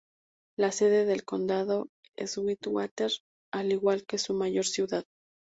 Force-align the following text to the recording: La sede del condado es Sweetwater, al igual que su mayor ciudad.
La 0.57 0.71
sede 0.71 1.05
del 1.05 1.25
condado 1.25 1.89
es 2.15 2.31
Sweetwater, 2.31 3.11
al 3.53 3.71
igual 3.71 4.03
que 4.07 4.17
su 4.17 4.33
mayor 4.33 4.65
ciudad. 4.65 5.05